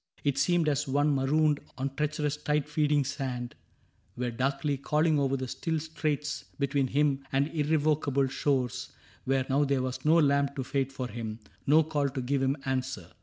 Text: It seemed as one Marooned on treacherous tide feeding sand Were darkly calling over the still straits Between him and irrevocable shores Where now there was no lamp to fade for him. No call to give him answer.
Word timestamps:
It 0.23 0.39
seemed 0.39 0.67
as 0.67 0.87
one 0.87 1.13
Marooned 1.13 1.59
on 1.77 1.93
treacherous 1.95 2.35
tide 2.35 2.67
feeding 2.67 3.03
sand 3.03 3.53
Were 4.17 4.31
darkly 4.31 4.75
calling 4.75 5.19
over 5.19 5.37
the 5.37 5.47
still 5.47 5.79
straits 5.79 6.45
Between 6.57 6.87
him 6.87 7.23
and 7.31 7.49
irrevocable 7.49 8.27
shores 8.27 8.93
Where 9.25 9.45
now 9.47 9.63
there 9.63 9.83
was 9.83 10.03
no 10.03 10.17
lamp 10.19 10.55
to 10.55 10.63
fade 10.63 10.91
for 10.91 11.07
him. 11.07 11.37
No 11.67 11.83
call 11.83 12.09
to 12.09 12.21
give 12.23 12.41
him 12.41 12.57
answer. 12.65 13.11